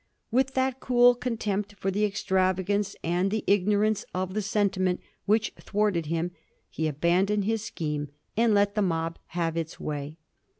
[0.31, 5.53] With that cool contempt for the extravagance and the ignorance of the senti ment which
[5.61, 6.31] thwarted him,
[6.71, 10.17] he abandoned his scheme and let the mob have its way.